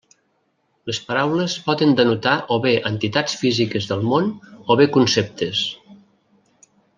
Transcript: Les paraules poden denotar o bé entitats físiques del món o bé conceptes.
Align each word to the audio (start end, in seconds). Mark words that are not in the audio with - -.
Les 0.89 0.99
paraules 1.09 1.57
poden 1.67 1.93
denotar 1.99 2.33
o 2.55 2.57
bé 2.65 2.71
entitats 2.93 3.37
físiques 3.43 3.91
del 3.93 4.03
món 4.13 4.33
o 4.67 4.79
bé 4.81 4.89
conceptes. 4.97 5.63